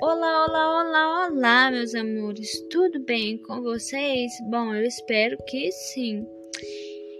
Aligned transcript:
Olá, 0.00 0.46
olá, 0.46 0.84
olá, 0.84 1.26
olá, 1.26 1.70
meus 1.72 1.92
amores, 1.92 2.48
tudo 2.70 3.02
bem 3.04 3.36
com 3.42 3.60
vocês? 3.62 4.30
Bom, 4.48 4.72
eu 4.72 4.84
espero 4.84 5.36
que 5.48 5.72
sim. 5.72 6.24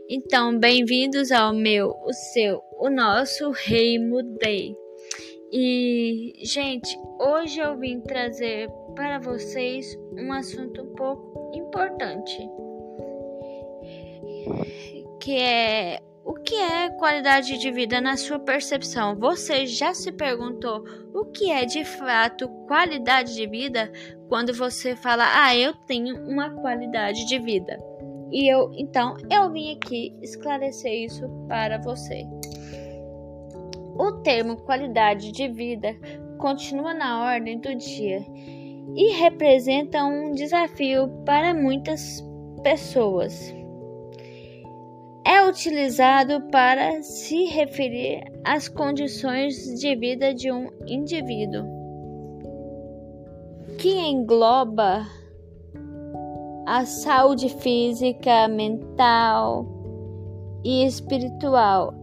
Então, 0.09 0.57
bem-vindos 0.57 1.33
ao 1.33 1.53
meu, 1.53 1.93
o 2.05 2.13
seu, 2.13 2.63
o 2.79 2.89
nosso 2.89 3.51
Rei 3.51 3.99
Mudei. 3.99 4.77
E, 5.53 6.35
gente, 6.45 6.97
hoje 7.21 7.59
eu 7.59 7.77
vim 7.77 8.01
trazer 8.01 8.71
para 8.95 9.19
vocês 9.19 9.85
um 10.13 10.33
assunto 10.33 10.83
um 10.83 10.95
pouco 10.95 11.51
importante, 11.57 12.39
que 15.21 15.37
é 15.37 15.99
que 16.49 16.55
é 16.55 16.89
qualidade 16.89 17.59
de 17.59 17.71
vida 17.71 18.01
na 18.01 18.17
sua 18.17 18.39
percepção? 18.39 19.15
Você 19.17 19.67
já 19.67 19.93
se 19.93 20.11
perguntou 20.11 20.83
o 21.13 21.27
que 21.27 21.51
é 21.51 21.67
de 21.67 21.85
fato 21.85 22.49
qualidade 22.67 23.35
de 23.35 23.47
vida 23.47 23.93
quando 24.31 24.55
você 24.55 24.97
fala: 24.97 25.25
"Ah, 25.31 25.55
eu 25.55 25.75
tenho 25.87 26.17
uma 26.27 26.49
qualidade 26.49 27.27
de 27.27 27.39
vida"? 27.39 27.79
E 28.33 28.51
eu, 28.51 28.71
então, 28.79 29.15
eu 29.31 29.53
vim 29.53 29.75
aqui 29.75 30.17
esclarecer 30.23 31.05
isso 31.05 31.29
para 31.49 31.77
você. 31.83 32.25
O 33.99 34.13
termo 34.23 34.57
qualidade 34.57 35.31
de 35.33 35.49
vida 35.49 35.95
continua 36.39 36.95
na 36.95 37.25
ordem 37.25 37.61
do 37.61 37.75
dia 37.75 38.25
e 38.97 39.13
representa 39.21 40.03
um 40.03 40.33
desafio 40.33 41.09
para 41.27 41.53
muitas 41.53 42.25
pessoas 42.63 43.53
utilizado 45.49 46.43
para 46.51 47.03
se 47.03 47.45
referir 47.45 48.23
às 48.45 48.69
condições 48.69 49.81
de 49.81 49.97
vida 49.97 50.35
de 50.35 50.53
um 50.53 50.71
indivíduo, 50.87 51.65
que 53.79 53.91
engloba 53.91 55.07
a 56.67 56.85
saúde 56.85 57.49
física, 57.49 58.47
mental 58.47 59.67
e 60.63 60.85
espiritual, 60.85 61.95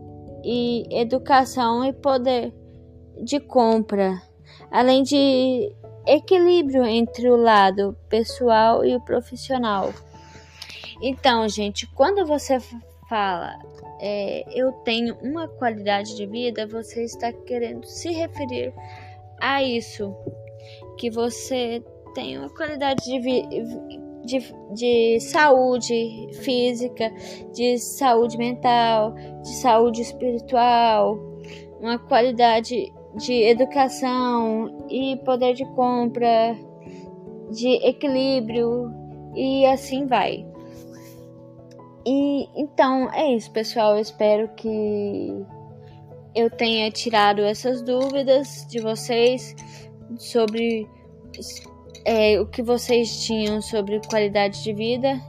e 0.44 0.86
educação 0.90 1.86
e 1.86 1.94
poder 1.94 2.54
de 3.24 3.40
compra, 3.40 4.22
além 4.72 5.04
de 5.04 5.72
equilíbrio 6.08 6.84
entre 6.86 7.30
o 7.30 7.36
lado 7.36 7.96
pessoal 8.10 8.84
e 8.84 8.96
o 8.96 9.02
profissional. 9.02 9.94
Então, 11.02 11.48
gente, 11.50 11.88
quando 11.88 12.26
você 12.26 12.60
fala 13.10 13.58
é, 14.00 14.44
eu 14.54 14.72
tenho 14.84 15.16
uma 15.22 15.48
qualidade 15.48 16.16
de 16.16 16.26
vida, 16.26 16.68
você 16.68 17.04
está 17.04 17.32
querendo 17.32 17.86
se 17.86 18.12
referir 18.12 18.74
a 19.40 19.64
isso, 19.64 20.14
que 20.98 21.10
você 21.10 21.84
tem 22.14 22.38
uma 22.38 22.50
qualidade 22.50 23.04
de, 23.04 23.22
de, 24.26 24.54
de 24.74 25.20
saúde 25.20 26.30
física, 26.42 27.12
de 27.54 27.78
saúde 27.78 28.38
mental, 28.38 29.14
de 29.14 29.56
saúde 29.56 30.02
espiritual, 30.02 31.18
uma 31.80 32.00
qualidade 32.00 32.92
de 33.18 33.44
educação 33.44 34.86
e 34.90 35.18
poder 35.24 35.54
de 35.54 35.66
compra, 35.74 36.58
de 37.52 37.70
equilíbrio 37.88 38.92
e 39.36 39.66
assim 39.66 40.06
vai. 40.06 40.46
E 42.06 42.50
então 42.56 43.12
é 43.12 43.34
isso, 43.34 43.52
pessoal. 43.52 43.96
Eu 43.96 44.02
espero 44.02 44.48
que 44.56 45.46
eu 46.36 46.50
tenha 46.50 46.92
tirado 46.92 47.42
essas 47.42 47.82
dúvidas 47.82 48.66
de 48.70 48.80
vocês 48.80 49.56
sobre 50.18 50.88
é, 52.06 52.40
o 52.40 52.46
que 52.46 52.62
vocês 52.62 53.26
tinham 53.26 53.62
sobre 53.62 54.00
qualidade 54.08 54.64
de 54.64 54.74
vida. 54.74 55.20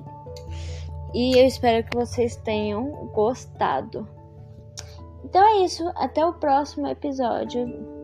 E 1.15 1.39
eu 1.39 1.47
espero 1.47 1.83
que 1.89 1.97
vocês 1.97 2.37
tenham 2.37 2.91
gostado. 3.15 4.07
Então 5.25 5.43
é 5.43 5.65
isso. 5.65 5.83
Até 5.97 6.25
o 6.25 6.35
próximo 6.35 6.87
episódio. 6.87 7.96